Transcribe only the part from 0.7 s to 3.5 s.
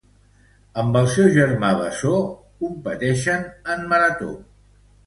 Amb el seu germà bessó Martín Cuestas competixen